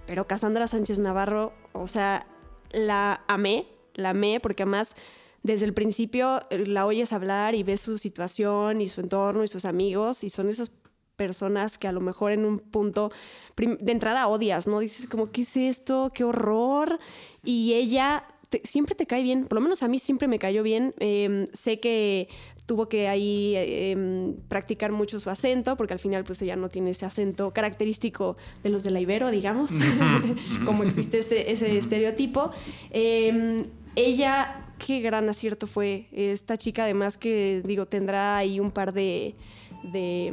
[0.06, 2.26] pero Cassandra Sánchez Navarro, o sea,
[2.72, 4.96] la amé, la amé, porque además
[5.44, 9.48] desde el principio eh, la oyes hablar y ves su situación y su entorno y
[9.48, 10.72] sus amigos y son esos
[11.16, 13.12] personas que a lo mejor en un punto
[13.56, 14.80] de entrada odias, ¿no?
[14.80, 16.12] Dices como, ¿qué es esto?
[16.14, 17.00] ¡Qué horror!
[17.44, 18.26] Y ella
[18.64, 20.94] siempre te cae bien, por lo menos a mí siempre me cayó bien.
[21.00, 22.28] Em, sé que
[22.66, 26.92] tuvo que ahí em, practicar mucho su acento, porque al final pues ella no tiene
[26.92, 29.72] ese acento característico de los de la Ibero, digamos,
[30.66, 32.52] como existe ese, estereotipo.
[32.92, 38.94] Em, ella, qué gran acierto fue esta chica, además que digo, tendrá ahí un par
[38.94, 39.36] de...
[39.84, 40.32] De,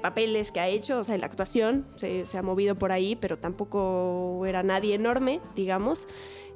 [0.00, 3.38] papeles que ha hecho, o sea, la actuación se, se, ha movido por ahí, pero
[3.38, 6.08] tampoco era nadie enorme, digamos.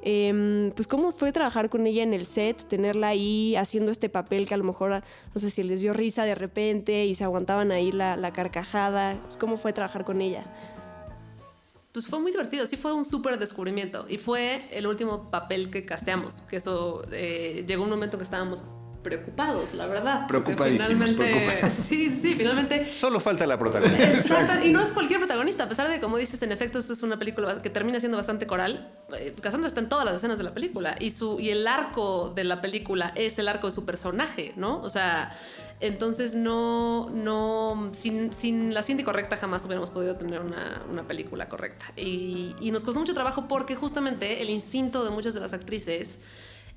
[0.09, 4.47] Em, pues cómo fue trabajar con ella en el set, tenerla ahí haciendo este papel
[4.47, 5.03] que a lo mejor,
[5.35, 9.37] no sé si les dio risa de repente y se aguantaban ahí la, carcajada, pues,
[9.37, 10.45] cómo fue trabajar con ella.
[11.97, 14.05] Pues fue muy divertido, sí fue un súper descubrimiento.
[14.07, 18.63] Y fue el último papel que casteamos, que eso eh, llegó un momento que estábamos
[19.07, 20.27] preocupados, la verdad.
[20.27, 21.11] Preocupadísimos.
[21.71, 22.93] Sí, sí, finalmente.
[22.93, 24.11] Solo falta la protagonista.
[24.11, 27.05] Exacto, y no es cualquier protagonista, a pesar de, como dices, en efecto, esto es
[27.05, 28.91] una película que termina siendo bastante coral.
[29.17, 32.33] Eh, Cassandra está en todas las escenas de la película y, su, y el arco
[32.35, 34.83] de la película es el arco de su personaje, ¿no?
[34.83, 35.33] O sea,
[35.79, 41.49] entonces no, no, sin, sin la Cindy correcta jamás hubiéramos podido tener una, una película
[41.49, 41.87] correcta.
[41.97, 46.19] Y, y nos costó mucho trabajo porque justamente el instinto de muchas de las actrices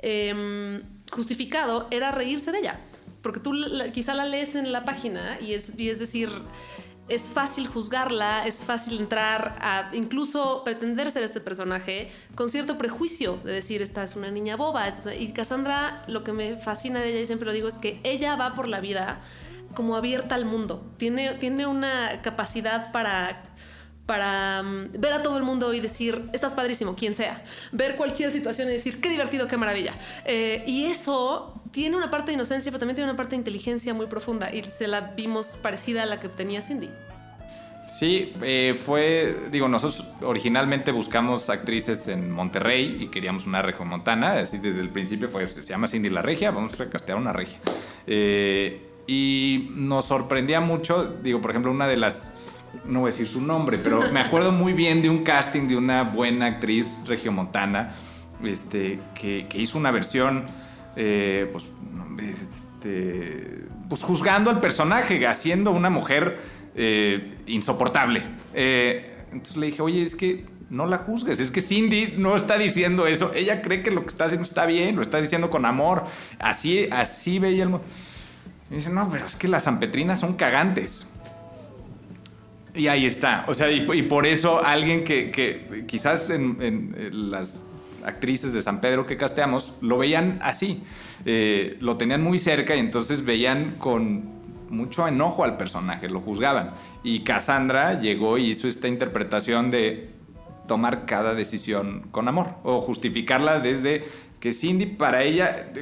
[0.01, 0.81] Em,
[1.11, 2.79] justificado era reírse de ella.
[3.21, 3.51] Porque tú
[3.93, 6.29] quizá la lees en la página y es, decir,
[7.09, 13.37] es fácil juzgarla, es fácil entrar a incluso pretender ser este personaje con cierto prejuicio
[13.43, 14.87] de decir, esta es una niña boba.
[15.19, 18.37] Y Cassandra, lo que me fascina de ella y siempre lo digo es que ella
[18.37, 19.19] va por la vida
[19.73, 20.89] como abierta al mundo.
[20.97, 23.43] Tiene, tiene una capacidad para
[24.09, 27.43] para mm, ver a todo el mundo y decir, estás padrísimo, quien sea.
[27.71, 29.93] Ver cualquier situación y decir, qué divertido, qué maravilla.
[30.25, 33.93] Eh, y eso tiene una parte de inocencia, pero también tiene una parte de inteligencia
[33.93, 36.89] muy profunda y se la vimos parecida a la que tenía Cindy.
[37.87, 44.57] Sí, eh, fue, digo, nosotros originalmente buscamos actrices en Monterrey y queríamos una montana así
[44.57, 47.59] desde el principio fue, se llama Cindy la Regia, vamos a castear una regia.
[48.07, 52.33] Eh, y nos sorprendía mucho, digo, por ejemplo, una de las
[52.85, 55.75] no voy a decir su nombre, pero me acuerdo muy bien de un casting de
[55.75, 57.95] una buena actriz regiomontana
[58.43, 60.45] este, que, hizo una versión,
[60.95, 61.73] eh, pues,
[62.19, 66.39] este, pues, juzgando al personaje, haciendo una mujer
[66.75, 68.23] eh, insoportable.
[68.53, 72.57] Eh, entonces le dije, oye, es que no la juzgues, es que Cindy no está
[72.57, 75.65] diciendo eso, ella cree que lo que está haciendo está bien, lo está diciendo con
[75.65, 76.05] amor,
[76.37, 77.71] así, así veía el...
[78.71, 81.07] Y dice, no, pero es que las zampetrinas son cagantes.
[82.79, 83.43] Y ahí está.
[83.49, 87.65] O sea, y, por eso alguien que, quizás en, las
[88.05, 90.81] actrices de San Pedro que casteamos lo veían así.
[91.25, 94.39] Eh, lo tenían muy cerca y entonces veían con
[94.69, 96.71] mucho enojo al personaje, lo juzgaban.
[97.03, 100.11] Y Cassandra llegó y hizo esta interpretación de
[100.65, 104.05] tomar cada decisión con amor o justificarla desde
[104.39, 105.73] que Cindy para ella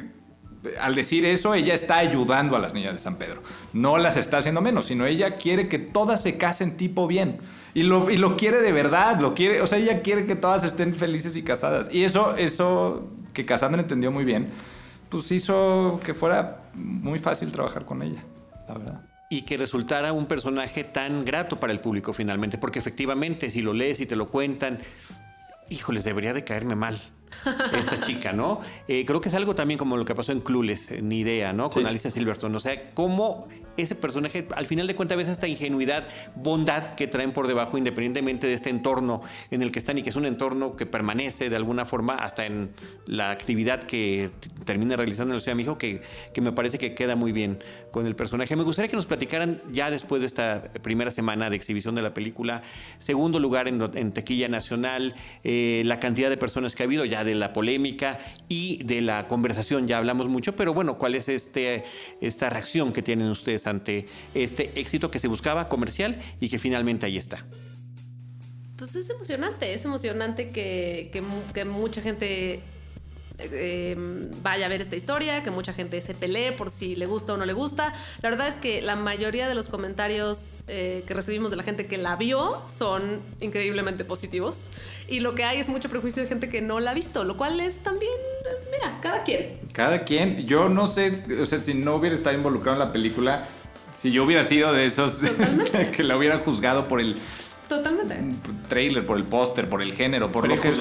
[0.80, 3.42] al decir eso, ella está ayudando a las niñas de San Pedro.
[3.74, 7.40] No las está haciendo menos, sino ella quiere que todas se casen tipo bien.
[7.74, 10.64] Y lo, y lo quiere de verdad, lo quiere, o sea, ella quiere que todas
[10.64, 11.90] estén felices y casadas.
[11.92, 14.50] Y eso, eso que Cassandra entendió muy bien,
[15.10, 18.24] pues hizo que fuera muy fácil trabajar con ella,
[18.68, 23.50] la verdad y que resultara un personaje tan grato para el público finalmente, porque efectivamente
[23.50, 24.78] si lo lees y te lo cuentan,
[25.70, 26.98] híjoles, debería de caerme mal
[27.74, 28.60] esta chica, ¿no?
[28.88, 31.70] Eh, creo que es algo también como lo que pasó en Clueless, ni idea, ¿no?
[31.70, 32.56] Con Alicia Silverstone.
[32.56, 37.32] O sea, cómo ese personaje, al final de cuentas, ves esta ingenuidad, bondad que traen
[37.32, 40.76] por debajo, independientemente de este entorno en el que están y que es un entorno
[40.76, 42.72] que permanece de alguna forma hasta en
[43.06, 44.32] la actividad que
[44.66, 46.02] termina realizando en la ciudad de México, que,
[46.34, 48.56] que me parece que queda muy bien con el personaje.
[48.56, 52.14] Me gustaría que nos platicaran ya después de esta primera semana de exhibición de la
[52.14, 52.64] película,
[52.98, 57.17] segundo lugar en, en Tequilla Nacional, eh, la cantidad de personas que ha habido, ya
[57.24, 61.84] de la polémica y de la conversación, ya hablamos mucho, pero bueno, ¿cuál es este,
[62.22, 67.06] esta reacción que tienen ustedes ante este éxito que se buscaba comercial y que finalmente
[67.06, 67.46] ahí está?
[68.78, 71.10] Pues es emocionante, es emocionante que,
[71.54, 72.62] que mucha gente
[73.40, 77.34] Em, vaya a ver esta historia, que mucha gente se pelee por si le gusta
[77.34, 77.94] o no le gusta.
[78.22, 81.86] La verdad es que la mayoría de los comentarios eh, que recibimos de la gente
[81.86, 84.70] que la vio son increíblemente positivos.
[85.08, 87.38] Y lo que hay es mucho prejuicio de gente que no la ha visto, lo
[87.38, 88.12] cual es también,
[88.72, 89.60] mira, cada quien.
[89.72, 90.48] Cada quien.
[90.48, 93.48] Yo no sé, o sea, si no hubiera estado involucrado en la película,
[93.94, 95.22] si yo hubiera sido de esos
[95.96, 97.18] que la hubieran juzgado por el
[97.68, 98.18] Totalmente.
[98.70, 100.80] trailer, por el póster, por el género, por, lo que es.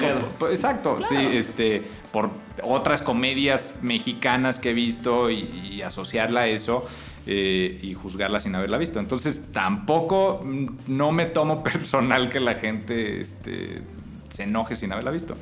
[0.49, 2.29] exacto, sí, este, por
[2.63, 6.85] otras comedias mexicanas que he visto y, asociarla a eso.
[7.29, 9.01] Eh, y juzgarla sin haberla visto.
[9.01, 13.81] Entonces, tampoco mm, no me tomo personal que la gente este,
[14.29, 15.35] se enoje sin haberla visto.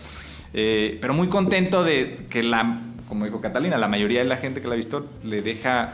[0.51, 4.61] Eh, pero muy contento de que la, como dijo Catalina, la mayoría de la gente
[4.61, 5.93] que la ha visto le deja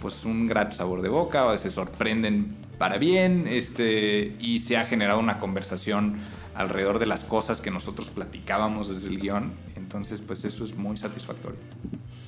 [0.00, 4.86] pues un grato sabor de boca, o se sorprenden para bien, este, y se ha
[4.86, 6.18] generado una conversación
[6.54, 9.52] alrededor de las cosas que nosotros platicábamos desde el guion.
[9.76, 11.58] Entonces, pues eso es muy satisfactorio.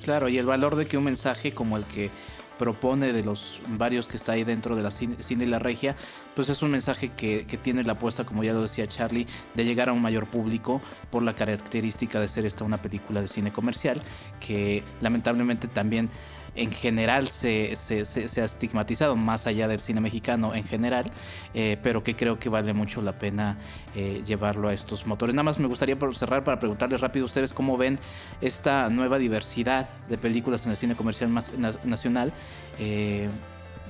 [0.03, 2.09] Claro, y el valor de que un mensaje como el que
[2.57, 5.95] propone de los varios que está ahí dentro de la cine, y la regia,
[6.35, 9.65] pues es un mensaje que, que, tiene la apuesta, como ya lo decía Charlie, de
[9.65, 10.81] llegar a un mayor público
[11.11, 14.01] por la característica de ser esta una película de cine comercial,
[14.39, 16.09] que lamentablemente también
[16.57, 21.05] en general se, se, ha estigmatizado, más allá del cine mexicano en general,
[21.53, 23.57] eh, pero que creo que vale mucho la pena
[23.95, 25.33] eh, llevarlo a estos motores.
[25.35, 27.99] Nada más me gustaría cerrar para preguntarles rápido a ustedes cómo ven
[28.41, 31.51] esta nueva diversidad de películas en el cine comercial más,
[31.85, 32.33] nacional.
[32.79, 33.29] Eh,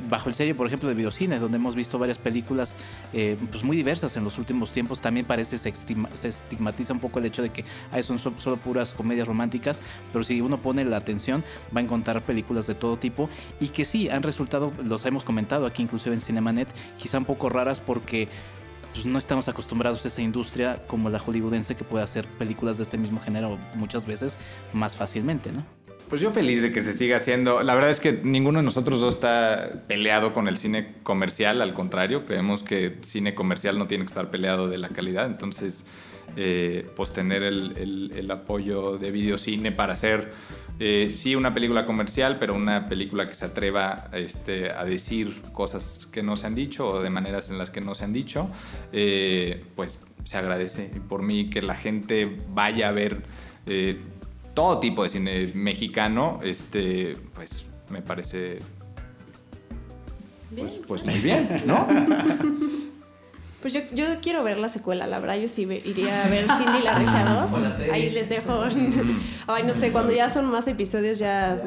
[0.09, 2.75] bajo el sello, por ejemplo, de Videocine, donde hemos visto varias películas
[3.13, 7.19] eh, pues muy diversas en los últimos tiempos, también parece se, se estigmatiza un poco
[7.19, 9.81] el hecho de que hay son solo puras comedias románticas,
[10.11, 11.43] pero si uno pone la atención
[11.75, 13.29] va a encontrar películas de todo tipo
[13.59, 17.49] y que sí han resultado, los hemos comentado aquí inclusive en Cinemanet, quizá un poco
[17.49, 18.27] raras porque
[18.93, 22.83] pues no estamos acostumbrados a esa industria como la hollywoodense que puede hacer películas de
[22.83, 24.37] este mismo género muchas veces
[24.73, 25.63] más fácilmente, ¿no?
[26.09, 27.61] Pues yo feliz de que se siga haciendo.
[27.63, 31.73] La verdad es que ninguno de nosotros dos está peleado con el cine comercial, al
[31.73, 35.85] contrario, creemos que cine comercial no tiene que estar peleado de la calidad, entonces
[36.35, 40.29] eh, pues tener el, apoyo de videocine para hacer,
[40.79, 46.07] eh, sí, una película comercial, pero una película que se atreva este, a decir cosas
[46.11, 48.49] que no se han dicho o de maneras en las que no se han dicho,
[48.93, 50.91] eh, pues se agradece.
[50.95, 53.23] Y por mí que la gente vaya a ver
[54.57, 58.57] todo tipo de cine mexicano, este, pues me parece
[60.57, 61.85] pues, pues, muy bien, ¿no?
[63.61, 66.83] Pues yo, yo, quiero ver la secuela, la verdad, yo sí iría a ver Cindy
[66.83, 67.79] la Regia 2.
[67.91, 68.63] Ahí les dejo.
[69.47, 71.59] Ay, no sé, cuando ya son más episodios ya...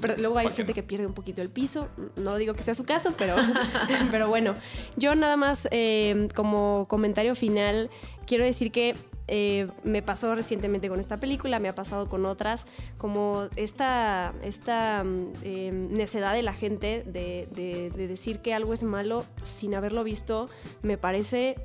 [0.00, 1.88] Pero luego hay gente que pierde un poquito el piso.
[2.16, 3.36] No digo que sea su caso, pero,
[4.10, 4.54] pero bueno.
[4.96, 7.90] Yo nada más eh, como comentario final
[8.26, 12.66] quiero decir que eh, me pasó recientemente con esta película, me ha pasado con otras,
[12.98, 19.24] como esta, esta mm, em, necedad de la gente de, decir que algo es malo
[19.42, 20.46] sin haberlo visto,
[20.82, 21.56] me parece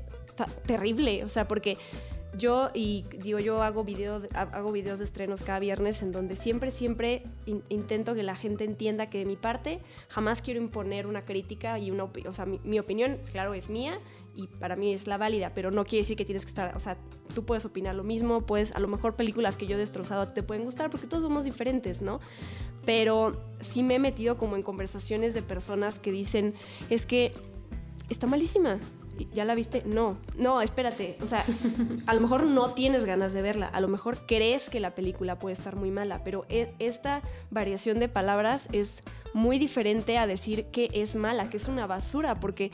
[0.65, 1.77] terrible, o sea, porque
[2.37, 6.71] yo, y digo, yo hago, video, hago videos de estrenos cada viernes en donde siempre,
[6.71, 7.23] siempre
[7.67, 11.91] intento que la gente entienda que de mi parte jamás quiero imponer una crítica y
[11.91, 13.99] una o sea, mi opinión, claro, es mía
[14.35, 16.79] y para mí es la válida, pero no quiere decir que tienes que estar, o
[16.79, 16.97] sea,
[17.33, 20.43] tú puedes opinar lo mismo, pues a lo mejor películas que yo he destrozado te
[20.43, 22.19] pueden gustar porque todos somos diferentes, ¿no?
[22.85, 26.53] Pero sí me he metido como en conversaciones de personas que dicen,
[26.89, 27.33] es que
[28.09, 28.79] está malísima.
[29.33, 29.83] ¿Ya la viste?
[29.85, 31.17] No, no, espérate.
[31.21, 31.43] O sea,
[32.05, 35.37] a lo mejor no tienes ganas de verla, a lo mejor crees que la película
[35.37, 40.67] puede estar muy mala, pero e, esta variación de palabras es muy diferente a decir
[40.67, 42.71] que es mala, que es una basura, porque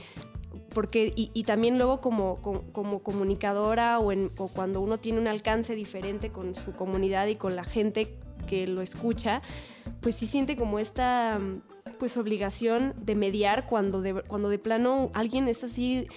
[0.76, 5.74] porque y, también luego como, como, comunicadora o, en, o cuando uno tiene un alcance
[5.74, 8.14] diferente con su comunidad y con la gente
[8.46, 9.42] que lo escucha,
[10.02, 11.40] pues sí siente como esta
[11.96, 16.08] pues obligación de mediar cuando de, cuando de plano alguien es así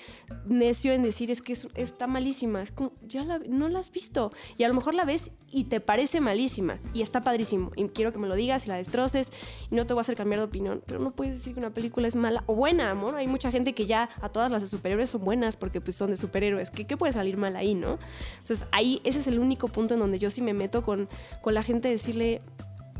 [0.46, 4.64] necio en decir es que está malísima, es como, ya no la has visto y
[4.64, 8.18] a lo mejor la ves y te parece malísima y está padrísimo y quiero que
[8.18, 9.32] me lo digas y la destroces
[9.70, 11.70] y no te voy a hacer cambiar de opinión, pero no puedes decir que una
[11.70, 14.68] película es mala o buena, amor, hay mucha gente que ya a todas las de
[14.68, 17.98] superhéroes son buenas porque pues son de superhéroes, ¿qué, qué puede salir mal ahí, no?
[18.38, 21.08] Entonces ahí ese es el único punto en donde yo sí me meto con,
[21.42, 22.40] con la gente decirle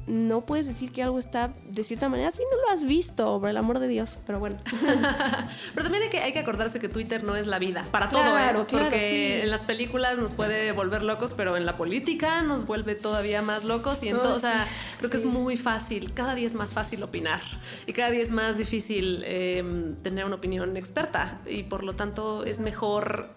[0.08, 3.50] no puedes decir que algo está de cierta manera si no lo has visto, por
[3.50, 4.18] el amor de Dios.
[4.26, 4.56] Pero bueno.
[5.74, 8.38] pero también hay que, hay que acordarse que Twitter no es la vida para todo,
[8.38, 8.52] ¿eh?
[8.70, 13.42] Porque en las películas nos puede volver locos, pero en la política nos vuelve todavía
[13.42, 14.02] más locos.
[14.02, 14.66] Y entonces, o sea,
[14.98, 16.12] creo que es muy fácil.
[16.14, 17.42] Cada día es más fácil opinar
[17.86, 21.40] y cada día es más difícil em, tener una opinión experta.
[21.46, 23.34] Y por lo tanto, es mejor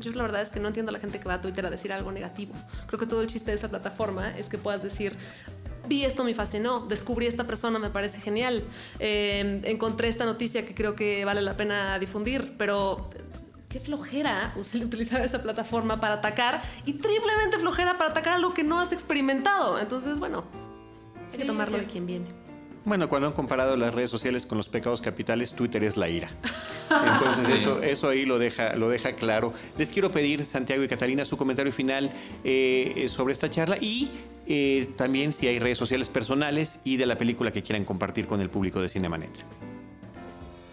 [0.00, 1.70] yo la verdad es que no entiendo a la gente que va a Twitter a
[1.70, 2.52] decir algo negativo.
[2.86, 5.16] Creo que todo el chiste de esa plataforma es que puedas decir,
[5.88, 8.62] vi esto, me fascinó, descubrí esta persona, me parece genial,
[8.98, 13.10] eh, encontré esta noticia que creo que vale la pena difundir, pero
[13.68, 18.78] qué flojera utilizar esa plataforma para atacar y triplemente flojera para atacar algo que no
[18.78, 19.78] has experimentado.
[19.78, 20.44] Entonces, bueno,
[21.32, 22.26] hay que tomarlo de quien viene.
[22.84, 26.30] Bueno, cuando han comparado las redes sociales con los pecados capitales, Twitter es la ira.
[26.90, 29.52] Entonces eso, eso ahí lo deja, lo deja claro.
[29.76, 32.10] Les quiero pedir, Santiago y Catalina, su comentario final
[32.44, 34.10] eh, sobre esta charla y
[34.48, 38.40] eh, también si hay redes sociales personales y de la película que quieran compartir con
[38.40, 39.44] el público de Cinemanet.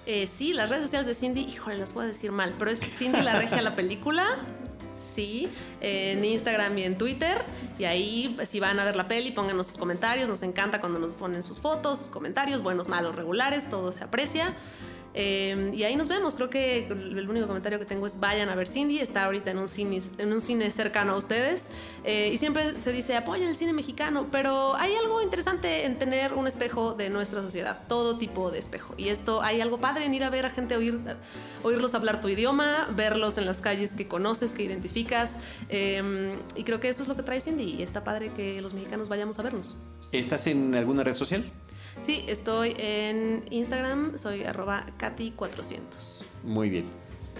[0.06, 2.80] Eh, sí, las redes sociales de Cindy, híjole, las voy a decir mal, pero es
[2.80, 4.38] Cindy la regia la película.
[5.14, 5.50] Sí,
[5.82, 7.38] en Instagram y en Twitter.
[7.78, 10.30] Y ahí, pues, si van a ver la peli, pónganos sus comentarios.
[10.30, 14.54] Nos encanta cuando nos ponen sus fotos, sus comentarios, buenos, malos, regulares, todo se aprecia.
[15.18, 16.36] Em, y ahí nos vemos.
[16.36, 19.00] Creo que el único comentario que tengo es vayan a ver Cindy.
[19.00, 21.70] Está ahorita en un cine, en un cine cercano a ustedes.
[22.04, 24.28] Eh, y siempre se dice apoyen el cine mexicano.
[24.30, 27.88] Pero hay algo interesante en tener un espejo de nuestra sociedad.
[27.88, 28.94] Todo tipo de espejo.
[28.98, 31.00] Y esto hay algo padre en ir a ver a gente, oír,
[31.64, 35.38] oírlos hablar tu idioma, verlos en las calles que conoces, que identificas.
[35.70, 37.76] Em, y creo que eso es lo que trae Cindy.
[37.80, 39.78] Y está padre que los mexicanos vayamos a vernos.
[40.12, 41.46] ¿Estás en alguna red social?
[42.02, 46.26] Sí, estoy en Instagram, soy arroba Katy400.
[46.44, 46.86] Muy bien.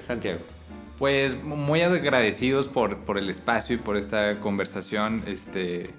[0.06, 0.40] Santiago.
[0.98, 5.24] Pues muy agradecidos por, por el espacio y por esta conversación.
[5.28, 5.90] Este,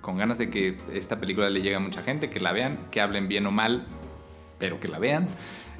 [0.00, 3.00] con ganas de que esta película le llegue a mucha gente, que la vean, que
[3.00, 3.86] hablen bien o mal,
[4.58, 5.26] pero que la vean.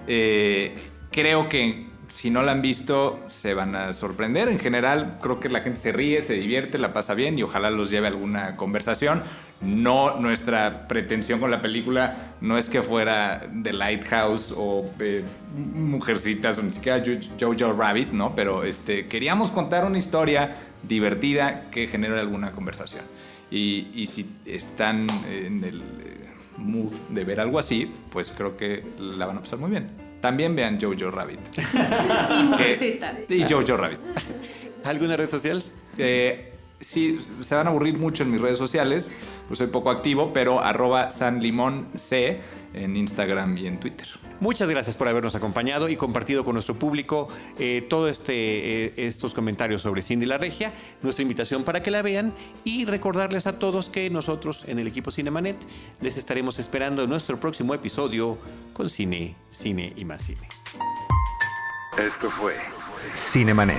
[0.07, 0.75] Eh,
[1.11, 4.49] creo que si no la han visto, se van a sorprender.
[4.49, 7.71] En general, creo que la gente se ríe, se divierte, la pasa bien y ojalá
[7.71, 9.23] los lleve a alguna conversación.
[9.65, 15.25] No, nuestra pretensión con la película no es que fuera The Lighthouse o eh,
[15.57, 17.03] Mujercitas o ni siquiera
[17.41, 18.35] Jojo Rabbit, ¿no?
[18.35, 23.03] Pero este, queríamos contar una historia divertida que genere alguna conversación.
[23.51, 28.83] Y, y si están en el eh, mood de ver algo así, pues creo que
[28.99, 29.89] la van a pasar muy bien.
[30.21, 31.39] También vean Jojo Rabbit.
[32.41, 33.15] y Mujercitas.
[33.29, 33.99] Y Jojo Rabbit.
[34.85, 35.63] ¿Alguna red social?
[35.97, 36.54] Eh,
[36.85, 39.09] sí, se van a aburrir mucho en mis redes sociales,
[39.49, 42.41] pues soy poco activo, pero arroba C
[42.75, 44.07] en Instagram y en Twitter.
[44.41, 47.29] Muchas gracias por habernos acompañado y compartido con nuestro público
[47.59, 50.73] eh, todos este, eh, estos comentarios sobre Cindy la Regia,
[51.03, 55.11] nuestra invitación para que la vean y recordarles a todos que nosotros en el equipo
[55.11, 55.57] Cinemanet
[56.01, 58.37] les estaremos esperando en nuestro próximo episodio
[58.73, 60.49] con Cine, Cine y más Cine.
[61.97, 62.55] Esto fue
[63.15, 63.79] Cinemanet.